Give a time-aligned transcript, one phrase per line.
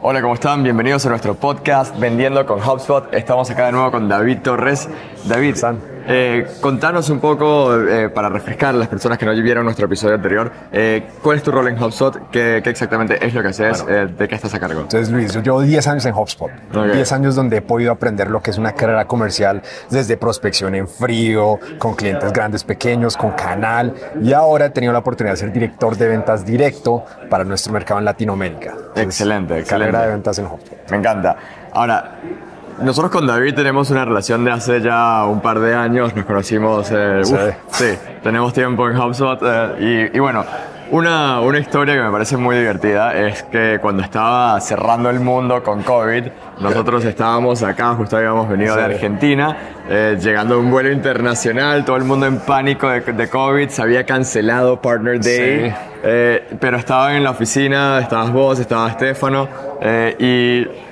[0.00, 0.62] Hola, ¿cómo están?
[0.62, 3.12] Bienvenidos a nuestro podcast Vendiendo con HubSpot.
[3.12, 4.88] Estamos acá de nuevo con David Torres.
[5.24, 5.56] David,
[6.06, 10.14] eh, contanos un poco, eh, para refrescar a las personas que no vieron nuestro episodio
[10.14, 12.30] anterior, eh, ¿cuál es tu rol en HubSpot?
[12.30, 13.84] ¿Qué, qué exactamente es lo que haces?
[13.88, 14.82] Eh, ¿De qué estás a cargo?
[14.82, 16.52] Entonces, Luis, yo llevo 10 años en HubSpot.
[16.72, 16.92] Ok.
[16.92, 20.86] 10 años donde he podido aprender lo que es una carrera comercial desde prospección en
[20.86, 23.94] frío, con clientes grandes, pequeños, con canal.
[24.22, 27.98] Y ahora he tenido la oportunidad de ser director de ventas directo para nuestro mercado
[27.98, 28.77] en Latinoamérica.
[28.96, 29.92] Excelente, excelente.
[29.92, 30.90] Carrera de ventas en HubSpot.
[30.90, 31.36] Me encanta.
[31.72, 32.12] Ahora,
[32.82, 36.88] nosotros con David tenemos una relación de hace ya un par de años, nos conocimos,
[36.92, 37.34] eh, Sí.
[37.34, 40.44] uf, sí, tenemos tiempo en HubSpot eh, y, y bueno,
[40.90, 45.62] una, una historia que me parece muy divertida es que cuando estaba cerrando el mundo
[45.62, 46.24] con COVID,
[46.60, 48.84] nosotros estábamos acá, justo habíamos venido de.
[48.84, 49.56] Argentina,
[49.88, 53.82] eh, llegando a un vuelo internacional, todo el mundo en pánico de, de COVID, se
[53.82, 55.70] había cancelado Partner Day.
[55.70, 55.76] Sí.
[56.02, 59.48] Eh, pero estaba en la oficina, estabas vos, estaba Estefano,
[59.80, 60.14] eh,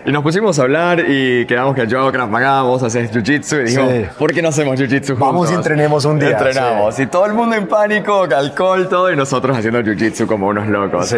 [0.05, 3.61] y, y nos pusimos a hablar y quedamos que yo, Krav Maga, vos haces Jiu-Jitsu,
[3.61, 4.05] y dijimos, Sí.
[4.19, 5.19] ¿por qué no hacemos Jiu-Jitsu juntos?
[5.21, 9.17] Vamos y entrenemos un día, Entrenamos, y todo el mundo en pánico, alcohol, todo, y
[9.17, 11.07] nosotros haciendo Jiu-Jitsu como unos locos.
[11.09, 11.17] Sí.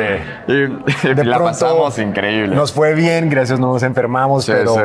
[0.48, 2.54] Y De la pasamos increíble.
[2.54, 4.80] Nos fue bien, gracias, no nos enfermamos, Sí, pero sí.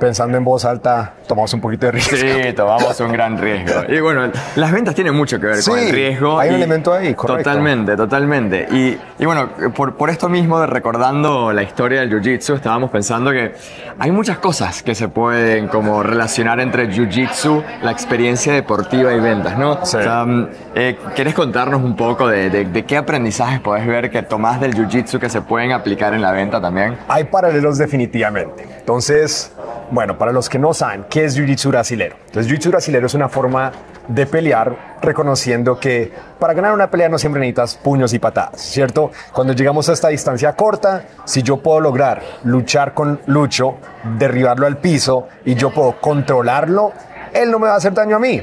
[0.00, 2.16] Pensando en voz alta, tomamos un poquito de riesgo.
[2.16, 3.82] Sí, tomamos un gran riesgo.
[3.88, 6.40] Y bueno, las ventas tienen mucho que ver con el riesgo.
[6.40, 7.44] hay un elemento ahí, correcto.
[7.50, 8.66] Totalmente, totalmente.
[8.72, 13.30] Y, y bueno, por, por esto mismo, de recordando la historia del Jiu-Jitsu, estábamos pensando
[13.30, 13.52] que
[13.98, 19.56] hay muchas cosas que se pueden como relacionar entre Jiu-Jitsu, la experiencia deportiva y ventas,
[19.58, 19.74] ¿no?
[19.84, 19.98] Sí.
[19.98, 24.10] O sea, mm, eh, ¿Querés contarnos un poco de, de- de qué aprendizajes podés ver
[24.10, 26.96] que tomás del Jiu-Jitsu que se pueden aplicar en la venta también?
[27.08, 28.66] Hay paralelos definitivamente.
[28.78, 29.52] Entonces,
[29.90, 32.16] bueno, para los que no saben, ¿qué es Jiu-Jitsu brasilero?
[32.26, 33.72] Entonces, Jiu-Jitsu brasilero es una forma
[34.06, 39.10] de pelear reconociendo que para ganar una pelea no siempre necesitas puños y patadas, ¿cierto?
[39.32, 43.76] Cuando llegamos a esta distancia corta, si yo puedo lograr luchar con Lucho,
[44.18, 46.92] derribarlo al piso y yo puedo controlarlo,
[47.32, 48.42] él no me va a hacer daño a mí.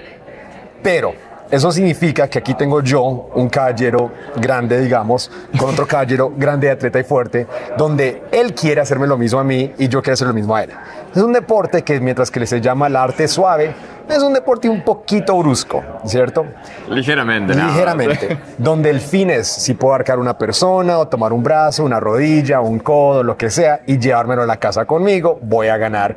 [0.82, 1.14] Pero
[1.50, 7.00] eso significa que aquí tengo yo un caballero grande, digamos, con otro caballero grande, atleta
[7.00, 10.34] y fuerte, donde él quiere hacerme lo mismo a mí y yo quiero hacer lo
[10.34, 10.72] mismo a él.
[11.16, 13.74] Es un deporte que mientras que se llama el arte suave,
[14.10, 16.46] es un deporte un poquito brusco, ¿cierto?
[16.90, 17.54] Ligeramente.
[17.54, 18.40] Ligeramente.
[18.58, 22.62] donde el fin es si puedo arcar una persona o tomar un brazo, una rodilla,
[22.62, 26.16] un codo, lo que sea, y llevármelo a la casa conmigo, voy a ganar.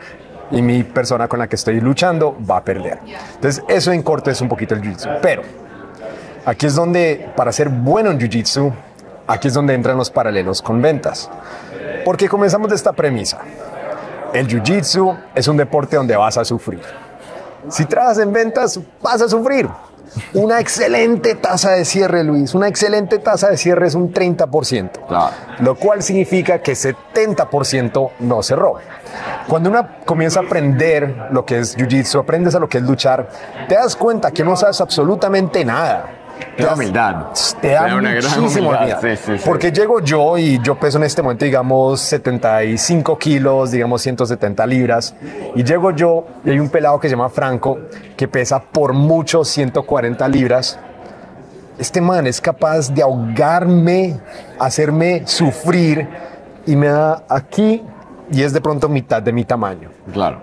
[0.51, 2.99] Y mi persona con la que estoy luchando va a perder.
[3.35, 5.19] Entonces, eso en corto es un poquito el jiu-jitsu.
[5.23, 5.43] Pero
[6.45, 8.73] aquí es donde, para ser bueno en jiu-jitsu,
[9.27, 11.31] aquí es donde entran los paralelos con ventas.
[12.05, 13.39] Porque comenzamos de esta premisa.
[14.33, 16.81] El jiu-jitsu es un deporte donde vas a sufrir.
[17.69, 19.69] Si trabajas en ventas, vas a sufrir.
[20.35, 22.55] Una excelente tasa de cierre, Luis.
[22.55, 25.07] Una excelente tasa de cierre es un 30%.
[25.07, 25.31] Claro.
[25.61, 28.77] Lo cual significa que 70% no cerró.
[29.51, 33.29] Cuando uno comienza a aprender lo que es jiu-jitsu, aprendes a lo que es luchar,
[33.69, 36.07] te das cuenta que no sabes absolutamente nada.
[36.57, 37.27] Te da humildad.
[37.61, 39.01] Te da, una gran muchísima humildad, humildad.
[39.01, 39.43] sí, sí, sí.
[39.45, 45.17] Porque llego yo y yo peso en este momento, digamos, 75 kilos, digamos 170 libras.
[45.57, 47.77] Y llego yo y hay un pelado que se llama Franco,
[48.17, 50.79] que pesa por mucho 140 libras.
[51.77, 54.21] Este man es capaz de ahogarme,
[54.61, 56.09] hacerme sufrir
[56.67, 57.83] y me da aquí
[58.31, 59.91] y es de pronto mitad de mi tamaño.
[60.13, 60.41] Claro.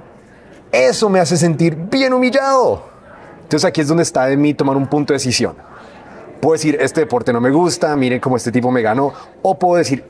[0.72, 2.84] Eso me hace sentir bien humillado.
[3.44, 5.56] Entonces aquí es donde está de mí tomar un punto de decisión.
[6.42, 9.14] Puedo decir, este deporte no me gusta, miren cómo este tipo me ganó.
[9.42, 10.04] O puedo decir,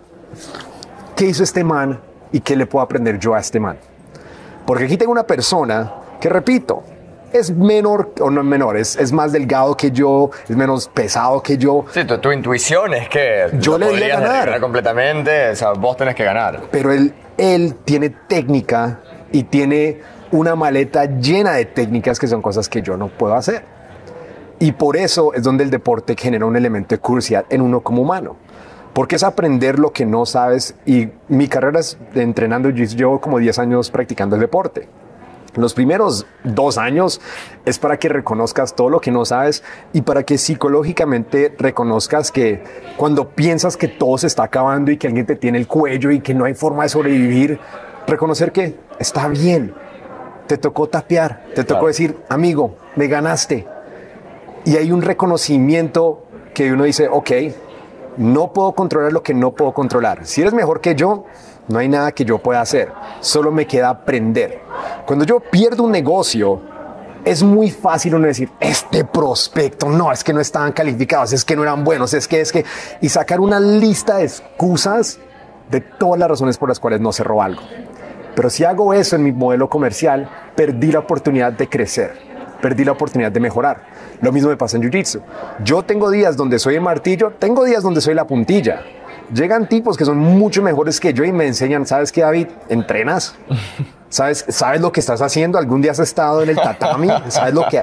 [1.15, 1.99] ¿qué hizo este man
[2.31, 3.77] y qué le puedo aprender yo a este man?
[4.65, 6.83] Porque aquí tengo una persona que, repito,
[7.33, 11.41] es menor, o no es menor, es, es más delgado que yo, es menos pesado
[11.43, 14.59] que yo, Sí, tu, tu intuición es que Yo le podrías ganar.
[14.59, 16.61] completamente, o sea, vos tenés que ganar.
[16.71, 18.99] pero él, él tiene técnica
[19.31, 19.99] y tiene
[20.31, 23.63] una maleta llena de técnicas que son cosas que yo no puedo hacer.
[24.59, 28.01] Y por eso es donde el deporte genera un elemento de curiosidad en uno como
[28.01, 28.35] humano.
[28.93, 30.73] Porque es aprender lo que no sabes.
[30.85, 34.89] Y mi carrera es entrenando, yo llevo como 10 años practicando el deporte.
[35.57, 37.19] Los primeros dos años
[37.65, 42.63] es para que reconozcas todo lo que no sabes y para que psicológicamente reconozcas que
[42.95, 46.19] cuando piensas que todo se está acabando y que alguien te tiene el cuello y
[46.21, 47.59] que no hay forma de sobrevivir,
[48.05, 49.73] reconocer que está bien,
[50.45, 51.87] te tocó tapear, te tocó Claro.
[51.87, 53.67] decir, amigo, me ganaste.
[54.63, 56.23] Y hay un reconocimiento
[56.53, 57.31] que uno dice, ok,
[58.17, 60.25] no puedo controlar lo que no puedo controlar.
[60.25, 61.25] Si eres mejor que yo,
[61.67, 62.91] no hay nada que yo pueda hacer.
[63.19, 64.61] Solo me queda aprender.
[65.07, 66.59] Cuando yo pierdo un negocio,
[67.23, 71.55] es muy fácil uno decir, este prospecto, no, es que no estaban calificados, es que
[71.55, 72.65] no eran buenos, es que, es que,
[72.99, 75.17] y sacar una lista de excusas
[75.71, 77.61] de todas las razones por las cuales no cerró algo.
[78.35, 82.11] Pero si hago eso en mi modelo comercial, perdí la oportunidad de crecer,
[82.61, 83.83] perdí la oportunidad de mejorar.
[84.19, 85.21] Lo mismo me pasa en Jiu-Jitsu.
[85.63, 88.81] Yo tengo días donde soy el martillo, tengo días donde soy la puntilla.
[89.33, 92.47] Llegan tipos que son mucho mejores que yo y me enseñan, ¿sabes qué, David?
[92.69, 93.35] Entrenas.
[94.09, 95.57] ¿Sabes, ¿Sabes lo que estás haciendo?
[95.57, 97.09] ¿Algún día has estado en el tatami?
[97.27, 97.81] ¿Sabes lo que...?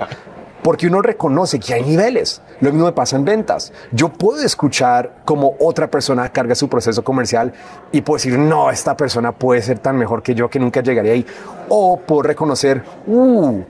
[0.63, 2.41] Porque uno reconoce que hay niveles.
[2.61, 3.71] Lo mismo me pasa en ventas.
[3.93, 7.53] Yo puedo escuchar cómo otra persona carga su proceso comercial
[7.93, 11.13] y puedo decir, no, esta persona puede ser tan mejor que yo que nunca llegaría
[11.13, 11.27] ahí.
[11.69, 13.61] O puedo reconocer, uh,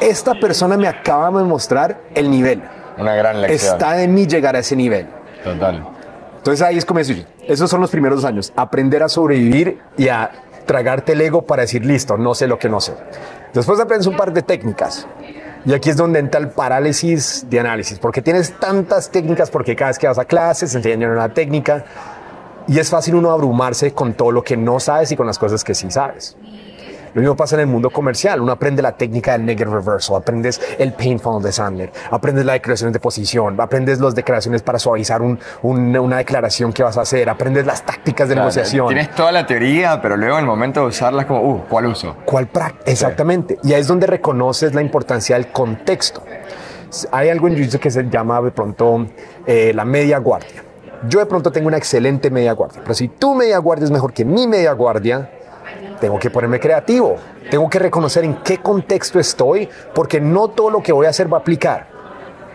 [0.00, 2.62] esta persona me acaba de mostrar el nivel.
[2.96, 3.72] Una gran lección.
[3.72, 5.08] Está de mí llegar a ese nivel.
[5.42, 5.97] Total.
[6.38, 7.12] Entonces ahí es como eso.
[7.46, 8.52] Esos son los primeros años.
[8.56, 10.30] Aprender a sobrevivir y a
[10.66, 12.94] tragarte el ego para decir, listo, no sé lo que no sé.
[13.52, 15.06] Después aprendes un par de técnicas.
[15.64, 19.90] Y aquí es donde entra el parálisis de análisis, porque tienes tantas técnicas, porque cada
[19.90, 21.84] vez que vas a clases enseñan una técnica
[22.68, 25.64] y es fácil uno abrumarse con todo lo que no sabes y con las cosas
[25.64, 26.36] que sí sabes.
[27.14, 28.40] Lo mismo pasa en el mundo comercial.
[28.40, 32.54] Uno aprende la técnica del negative reversal, aprendes el pain funnel de Sandler, aprendes la
[32.54, 37.02] declaración de posición, aprendes las declaraciones para suavizar un, un, una declaración que vas a
[37.02, 38.88] hacer, aprendes las tácticas de Claro, negociación.
[38.88, 41.86] Tienes toda la teoría, pero luego en el momento de usarla es como, uh, ¿cuál
[41.86, 42.16] uso?
[42.24, 42.90] ¿Cuál práctica?
[42.90, 43.58] Exactamente.
[43.62, 46.22] Y ahí es donde reconoces la importancia del contexto.
[47.10, 49.06] Hay algo en Jiu-Jitsu que se llama de pronto
[49.46, 50.64] eh, la media guardia.
[51.08, 54.12] Yo de pronto tengo una excelente media guardia, pero si tu media guardia es mejor
[54.12, 55.30] que mi media guardia,
[56.00, 57.16] tengo que ponerme creativo.
[57.50, 61.32] Tengo que reconocer en qué contexto estoy, porque no todo lo que voy a hacer
[61.32, 61.86] va a aplicar.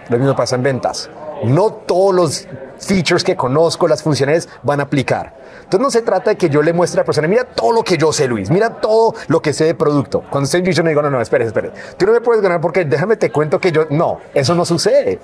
[0.09, 1.09] Lo mismo pasa en ventas.
[1.43, 2.47] No todos los
[2.79, 5.33] features que conozco, las funciones van a aplicar.
[5.63, 7.83] Entonces no se trata de que yo le muestre a la persona, mira todo lo
[7.83, 10.23] que yo sé, Luis, mira todo lo que sé de producto.
[10.29, 11.71] Cuando estoy en Jiu-Jitsu, me digo, no, no, espere, espere.
[11.97, 15.19] Tú no me puedes ganar porque déjame te cuento que yo, no, eso no sucede.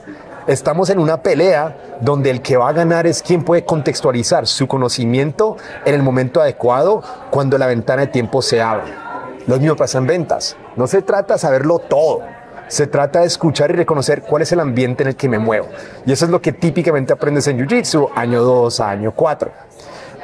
[0.48, 4.68] Estamos en una pelea donde el que va a ganar es quien puede contextualizar su
[4.68, 8.94] conocimiento en el momento adecuado cuando la ventana de tiempo se abre.
[9.48, 10.56] Lo mismo pasa en ventas.
[10.76, 12.22] No se trata de saberlo todo.
[12.68, 15.68] Se trata de escuchar y reconocer cuál es el ambiente en el que me muevo.
[16.06, 19.52] Y eso es lo que típicamente aprendes en Jiu-Jitsu, año 2 a año 4.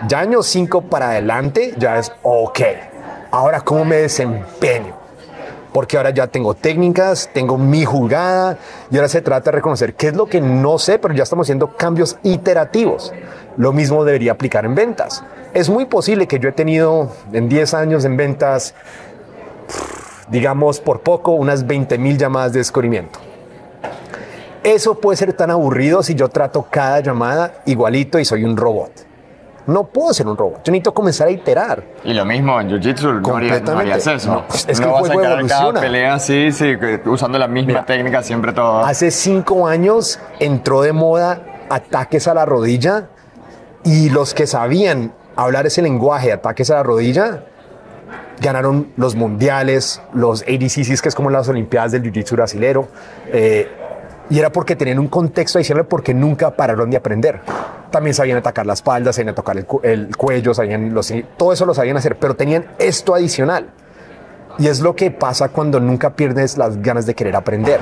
[0.08, 2.60] Ya año 5 para adelante, ya es ok.
[3.32, 4.95] Ahora, ¿cómo me desempeño?
[5.76, 8.58] Porque ahora ya tengo técnicas, tengo mi jugada
[8.90, 11.48] y ahora se trata de reconocer qué es lo que no sé, pero ya estamos
[11.48, 13.12] haciendo cambios iterativos.
[13.58, 15.22] Lo mismo debería aplicar en ventas.
[15.54, 18.74] Es muy posible que yo he tenido en 10 años en ventas
[20.30, 23.20] digamos por poco, unas 20 mil llamadas de descubrimiento.
[24.64, 28.92] Eso puede ser tan aburrido si yo trato cada llamada igualito y soy un robot.
[29.68, 30.58] No puedo ser un robot.
[30.64, 31.84] Yo necesito comenzar a iterar.
[32.04, 34.32] Y lo mismo en Jiu-Jitsu, no, haría- no harías eso.
[34.32, 35.82] No, es que el no vas a encarar cada evoluciona.
[35.82, 36.74] pelea así, sí,
[37.06, 38.86] usando la misma Mira, técnica siempre todo.
[38.86, 43.08] Hace cinco años entró de moda ataques a la rodilla
[43.84, 47.44] y los que sabían hablar ese lenguaje, ataques a la rodilla,
[48.40, 52.88] ganaron los mundiales, los ADCCs, que es como las Olimpiadas del Jiu-Jitsu brasilero.
[53.32, 53.68] eh,
[54.28, 57.42] y era porque tenían un contexto adicional porque nunca pararon de aprender.
[57.92, 61.66] También sabían atacar la espalda, sabían tocar el, cu- el cuello, sabían los, todo eso
[61.66, 63.70] lo sabían hacer, pero tenían esto adicional.
[64.58, 67.80] Y es lo que pasa cuando nunca pierdes las ganas de querer aprender.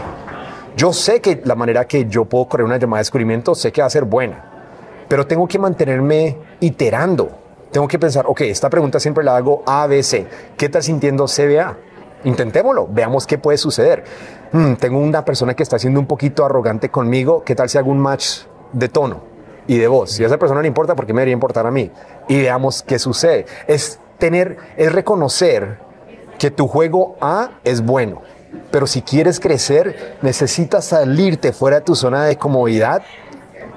[0.76, 3.82] Yo sé que la manera que yo puedo correr una llamada de descubrimiento, sé que
[3.82, 4.44] va a ser buena,
[5.08, 7.30] pero tengo que mantenerme iterando.
[7.72, 10.28] Tengo que pensar, ok, esta pregunta siempre la hago A, B, C.
[10.58, 11.76] ¿Qué estás sintiendo CBA?
[12.24, 14.04] Intentémoslo, veamos qué puede suceder.
[14.52, 17.44] Hmm, tengo una persona que está siendo un poquito arrogante conmigo.
[17.44, 18.42] ¿Qué tal si hago un match
[18.72, 19.33] de tono
[19.68, 20.12] y de voz?
[20.12, 21.92] Si a esa persona le importa, ¿por qué me debería importar a mí?
[22.28, 23.46] Y veamos qué sucede.
[23.68, 25.78] Es tener, es reconocer
[26.38, 28.22] que tu juego A es bueno,
[28.72, 33.04] pero si quieres crecer, necesitas salirte fuera de tu zona de comodidad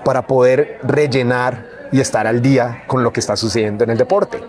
[0.05, 4.41] para poder rellenar y estar al día con lo que está sucediendo en el deporte.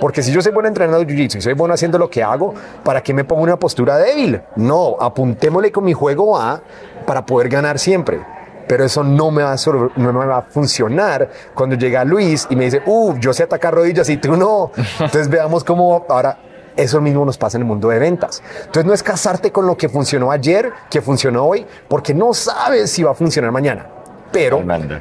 [0.00, 3.02] Porque si yo soy bueno entrenando jiu-jitsu y soy bueno haciendo lo que hago, ¿para
[3.02, 4.40] qué me pongo una postura débil?
[4.56, 6.60] No, apuntémosle con mi juego A
[7.06, 8.20] para poder ganar siempre.
[8.68, 12.46] Pero eso no me va a, sobre- no me va a funcionar cuando llega Luis
[12.50, 14.72] y me dice, uh, yo sé atacar rodillas y tú no.
[14.76, 16.38] Entonces veamos cómo ahora
[16.76, 18.42] eso mismo nos pasa en el mundo de ventas.
[18.60, 22.90] Entonces no es casarte con lo que funcionó ayer, que funcionó hoy, porque no sabes
[22.90, 23.86] si va a funcionar mañana.
[24.32, 24.58] Pero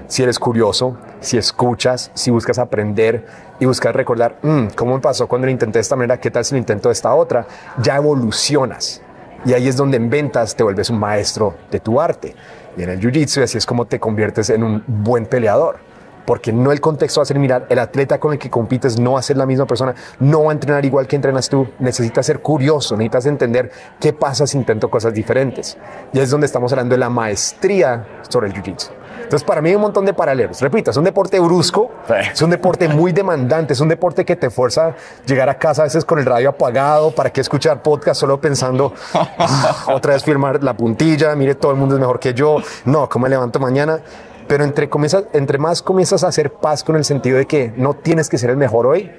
[0.08, 3.26] si eres curioso, si escuchas, si buscas aprender
[3.60, 6.18] y buscas recordar, "Mm, ¿cómo me pasó cuando lo intenté de esta manera?
[6.20, 7.46] ¿Qué tal si lo intento de esta otra?
[7.82, 9.02] Ya evolucionas.
[9.46, 12.36] Y ahí es donde en ventas te vuelves un maestro de tu arte.
[12.78, 15.78] Y en el jiu-jitsu así es como te conviertes en un buen peleador.
[16.26, 19.14] Porque no el contexto va a ser mirar, el atleta con el que compites no
[19.14, 22.26] va a ser la misma persona, no va a entrenar igual que entrenas tú, necesitas
[22.26, 25.78] ser curioso, necesitas entender qué pasa si intento cosas diferentes.
[26.14, 28.90] Y es donde estamos hablando de la maestría sobre el Jiu-Jitsu.
[29.24, 30.62] Entonces, para mí hay un montón de paralelos.
[30.62, 31.90] Repito, es un deporte brusco,
[32.32, 35.82] es un deporte muy demandante, es un deporte que te fuerza a llegar a casa
[35.82, 40.24] a veces con el radio apagado, para qué escuchar podcast solo pensando, "Ah, otra vez
[40.24, 43.60] firmar la puntilla, mire, todo el mundo es mejor que yo, no, ¿cómo me levanto
[43.60, 44.00] mañana?
[44.48, 47.96] Pero entre, comienzas, entre más comienzas a hacer paz con el sentido de que no
[47.96, 49.12] tienes que ser el mejor hoy,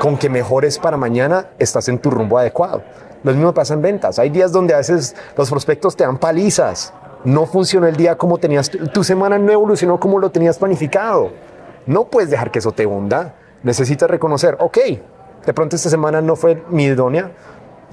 [0.00, 2.82] con que mejores para mañana, estás en tu rumbo adecuado.
[3.22, 4.18] Lo mismo pasa en ventas.
[4.18, 6.92] Hay días donde a veces los prospectos te dan palizas.
[7.24, 11.32] No funcionó el día como tenías, tu, semana no evolucionó como lo tenías planificado.
[11.86, 13.34] No puedes dejar que eso te hunda.
[13.62, 14.78] Necesitas reconocer, ok,
[15.44, 17.32] de pronto esta semana no fue mi idónea,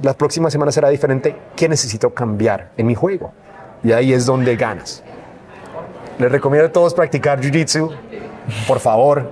[0.03, 1.35] la próxima semana será diferente.
[1.55, 3.31] ¿Qué necesito cambiar en mi juego?
[3.83, 5.03] Y ahí es donde ganas.
[6.19, 7.91] Les recomiendo a todos practicar Jiu-Jitsu.
[8.67, 9.29] Por favor,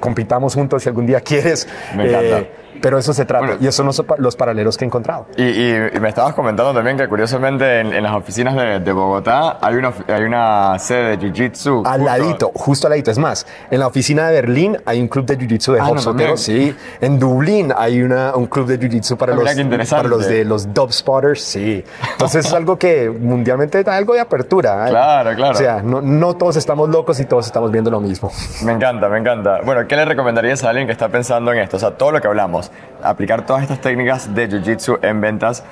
[0.00, 1.66] compitamos juntos si algún día quieres.
[1.92, 2.44] Eh, Me encanta.
[2.80, 3.46] Pero eso se trata.
[3.46, 3.60] Bueno.
[3.60, 5.26] y esos son los, los paralelos que he encontrado.
[5.36, 8.92] Y, y- y me estabas comentando también que curiosamente en, en las oficinas de, de
[8.92, 11.82] Bogotá hay una, hay una sede de Jiu-Jitsu.
[11.86, 13.10] Al justo- ladito, justo al ladito.
[13.10, 16.36] Es más, en la oficina de Berlín hay un club de jiu-jitsu de Ah, no.
[16.36, 16.74] Sí.
[17.00, 20.72] En Dublín hay una, un club de jiu-jitsu para, Ah, los, para los de los
[20.72, 21.42] dub spotters.
[21.42, 21.84] Sí.
[22.12, 24.86] Entonces es algo que mundialmente da algo de apertura.
[24.86, 24.90] ¿eh?
[24.90, 25.52] Claro, claro.
[25.52, 28.30] O sea, no, no todos estamos locos y todos estamos viendo lo mismo.
[28.62, 29.60] Me encanta, me encanta.
[29.64, 31.76] Bueno, ¿qué le recomendarías a alguien que está pensando en esto?
[31.76, 32.65] O sea, todo lo que hablamos,
[33.02, 35.62] aplicar todas estas técnicas de Jiu-Jitsu en ventas.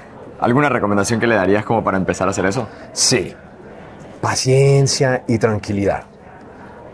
[0.40, 2.68] ¿Alguna recomendación que le darías como para empezar a hacer eso?
[2.92, 3.34] Sí.
[4.20, 6.04] Paciencia y tranquilidad.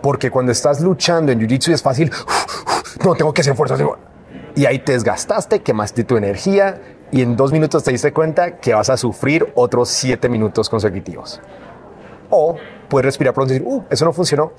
[0.03, 2.11] Porque cuando estás luchando en Jiu-Jitsu es fácil,
[3.05, 3.77] no tengo que hacer fuerza.
[4.55, 6.81] Y ahí te desgastaste, quemaste tu energía
[7.13, 11.41] y en dos minutos te diste cuenta que vas a sufrir otros siete minutos consecutivos.
[12.31, 12.57] O
[12.89, 14.53] puedes respirar pronto y decir, uh, eso no funcionó.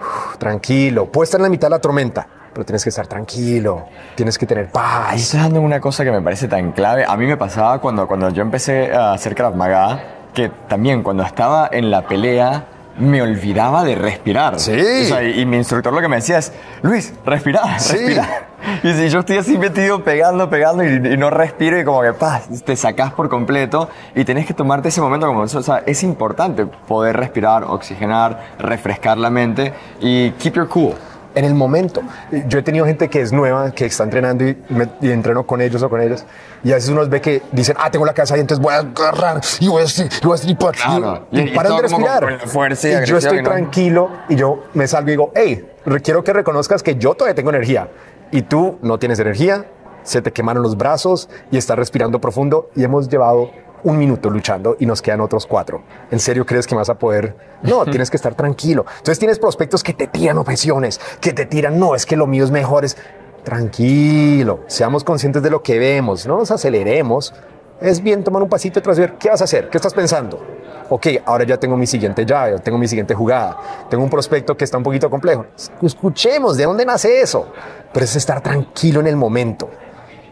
[0.00, 3.86] Uf, tranquilo, puedes estar en la mitad de la tormenta, pero tienes que estar tranquilo,
[4.14, 5.14] tienes que tener Ahí paz.
[5.20, 7.04] estás dando una cosa que me parece tan clave.
[7.06, 10.00] A mí me pasaba cuando, cuando yo empecé a hacer Krav Maga,
[10.34, 12.64] que también cuando estaba en la pelea
[12.98, 14.58] me olvidaba de respirar.
[14.60, 14.72] Sí.
[14.72, 16.52] O sea, y, y mi instructor lo que me decía es,
[16.82, 17.96] Luis, respira, Sí.
[17.96, 18.46] respira.
[18.82, 22.12] Y si yo estoy así metido pegando, pegando y, y no respiro y como que
[22.12, 25.58] paz, te sacás por completo y tenés que tomarte ese momento como eso.
[25.58, 30.94] O sea, es importante poder respirar, oxigenar, refrescar la mente y keep your cool.
[31.34, 32.02] en el momento.
[32.48, 35.60] Yo he tenido gente que es nueva, que está entrenando y, me- y entreno con
[35.60, 36.24] ellos o con ellos.
[36.64, 38.78] Y a veces uno ve que dicen, ah, tengo la cabeza ahí, entonces voy a
[38.78, 40.74] agarrar y voy a, decir- y voy a stripar.
[40.74, 41.26] Claro.
[41.30, 42.40] Y, Y- y paran de respirar.
[42.48, 45.68] fuerza y y yo estoy y no- tranquilo y yo me salgo y digo, hey,
[46.02, 47.86] quiero que reconozcas que yo todavía tengo energía.
[48.32, 49.66] Y tú no tienes energía,
[50.02, 53.50] se te quemaron los brazos y estás respirando profundo y hemos llevado
[53.82, 55.82] un minuto luchando y nos quedan otros cuatro.
[56.10, 57.36] ¿En serio crees que vas a poder?
[57.62, 58.84] No, tienes que estar tranquilo.
[58.98, 62.44] Entonces tienes prospectos que te tiran objeciones, que te tiran, no, es que lo mío
[62.44, 62.84] es mejor.
[62.84, 62.96] Es
[63.42, 67.34] tranquilo, seamos conscientes de lo que vemos, no nos aceleremos.
[67.80, 69.68] Es bien tomar un pasito tras ver, ¿qué vas a hacer?
[69.70, 70.44] ¿Qué estás pensando?
[70.90, 73.56] Ok, ahora ya tengo mi siguiente llave, tengo mi siguiente jugada,
[73.88, 75.46] tengo un prospecto que está un poquito complejo.
[75.82, 77.52] Escuchemos, ¿de dónde nace eso?
[77.92, 79.70] Pero es estar tranquilo en el momento,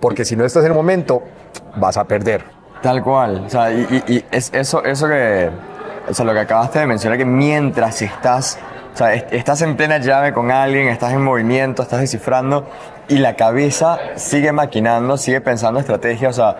[0.01, 1.23] porque si no estás en el momento,
[1.77, 2.45] vas a perder.
[2.83, 3.45] Tal cual.
[3.47, 5.51] O sea, y, y- es eso, eso que.
[6.09, 8.59] O sea, lo que acabaste de mencionar, que mientras estás.
[8.95, 12.67] O sea, est- estás en plena llave con alguien, estás en movimiento, estás descifrando
[13.09, 16.29] y la cabeza sigue maquinando, sigue pensando estrategia.
[16.29, 16.57] O sea,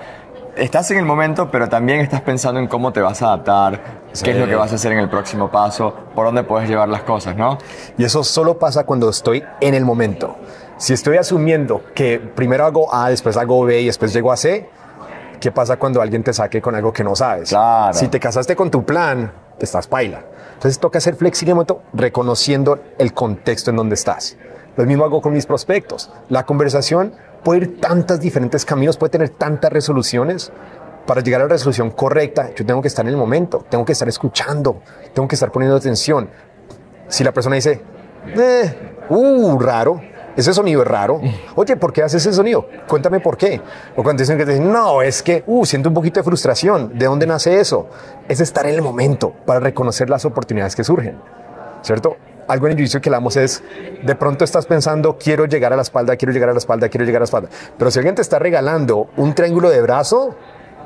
[0.59, 3.81] estás en el momento, pero también estás pensando en cómo te vas a adaptar,
[4.23, 6.89] qué es lo que vas a hacer en el próximo paso, por dónde puedes llevar
[6.89, 7.59] las cosas, ¿no?
[7.97, 10.37] Y eso solo pasa cuando estoy en el momento.
[10.77, 14.69] Si estoy asumiendo que primero hago A, después hago B y después llego a C,
[15.41, 17.49] ¿qué pasa cuando alguien te saque con algo que no sabes?
[17.49, 17.95] Claro.
[17.95, 20.25] Si te casaste con tu plan, te estás paila.
[20.55, 24.37] Entonces toca ser flexible reconociendo el contexto en donde estás.
[24.77, 26.11] Lo mismo hago con mis prospectos.
[26.29, 30.53] La conversación puede ir tantos diferentes caminos, puede tener tantas resoluciones.
[31.07, 33.93] Para llegar a la resolución correcta, yo tengo que estar en el momento, tengo que
[33.93, 34.83] estar escuchando,
[35.15, 36.29] tengo que estar poniendo atención.
[37.09, 37.81] Si la persona dice,
[38.37, 40.03] eh, uh, raro,
[40.37, 41.21] ese sonido es raro.
[41.57, 42.69] Oye, ¿por qué haces ese sonido?
[42.87, 43.61] Cuéntame por qué.
[43.97, 46.99] O cuando dicen que te dicen, no, es que, uh, siento un poquito de frustración.
[46.99, 47.89] ¿De dónde nace eso?
[48.29, 51.19] Es estar en el momento para reconocer las oportunidades que surgen.
[51.81, 52.17] ¿Cierto?
[52.49, 53.63] Algo en el juicio que hablamos es,
[54.03, 57.05] de pronto estás pensando, quiero llegar a la espalda, quiero llegar a la espalda, quiero
[57.05, 57.49] llegar a la espalda.
[57.79, 60.35] Pero si alguien te está regalando un triángulo de brazo,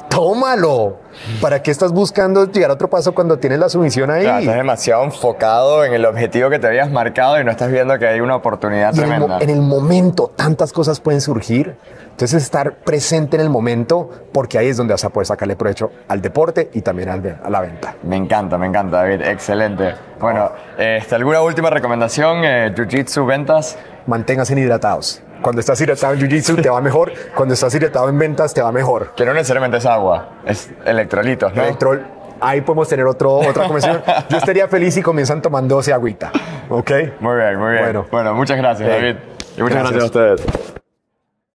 [0.09, 0.97] tómalo.
[1.41, 4.23] ¿Para qué estás buscando llegar a otro paso cuando tienes la sumisión ahí?
[4.25, 7.99] Claro, estás demasiado enfocado en el objetivo que te habías marcado y no estás viendo
[7.99, 9.45] que hay una oportunidad Y en el, mo- tremenda.
[9.45, 11.77] en el momento tantas cosas pueden surgir.
[12.13, 15.91] Entonces estar presente en el momento porque ahí es donde vas a poder sacarle provecho
[16.09, 17.97] al deporte y también al a la venta.
[18.05, 19.23] Me encanta, me encanta, David.
[19.23, 19.95] Excelente.
[20.21, 22.45] Bueno, este, ¿alguna última recomendación?
[22.45, 23.77] Eh, Jiu-Jitsu, ventas.
[24.07, 25.23] Manténganse hidratados.
[25.43, 27.13] Cuando estás hidratado en Jiu-Jitsu te va mejor.
[27.35, 29.15] Cuando estás hidratado en ventas te va mejor.
[29.17, 31.63] Que no necesariamente es agua, es electrolitos, ¿no?
[31.63, 32.07] Electrol,
[32.41, 34.03] ahí podemos tener otro, otra conversación.
[34.29, 36.31] Yo estaría feliz si comienzan tomándose agüita.
[36.69, 36.91] ¿Ok?
[37.21, 37.85] Muy bien, muy bien.
[37.85, 38.07] Bueno.
[38.11, 39.17] Bueno, muchas gracias, David.
[39.57, 39.93] Y muchas gracias.
[39.93, 40.82] gracias a ustedes.